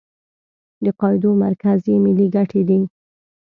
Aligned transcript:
د 0.83 0.85
قاعدو 0.99 1.29
مرکز 1.45 1.79
یې 1.89 1.95
ملي 2.05 2.27
ګټې 2.35 2.61
دي. 2.69 2.79